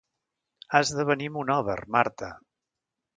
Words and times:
Has 0.79 0.93
de 0.99 1.05
venir 1.11 1.29
a 1.31 1.33
Monòver, 1.35 1.75
Marta. 1.97 2.31